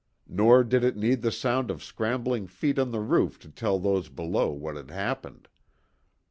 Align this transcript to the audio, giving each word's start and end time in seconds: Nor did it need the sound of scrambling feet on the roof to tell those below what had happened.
Nor 0.27 0.63
did 0.63 0.83
it 0.83 0.97
need 0.97 1.21
the 1.21 1.31
sound 1.31 1.69
of 1.69 1.83
scrambling 1.83 2.47
feet 2.47 2.79
on 2.79 2.89
the 2.89 3.01
roof 3.01 3.37
to 3.37 3.49
tell 3.51 3.77
those 3.77 4.09
below 4.09 4.49
what 4.49 4.75
had 4.75 4.89
happened. 4.89 5.47